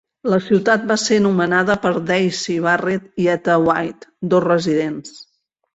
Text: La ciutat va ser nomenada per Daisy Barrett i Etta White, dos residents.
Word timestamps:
La 0.33 0.37
ciutat 0.45 0.87
va 0.91 0.97
ser 1.01 1.19
nomenada 1.25 1.75
per 1.85 1.91
Daisy 2.13 2.57
Barrett 2.65 3.25
i 3.27 3.31
Etta 3.39 3.61
White, 3.69 4.13
dos 4.35 4.49
residents. 4.53 5.17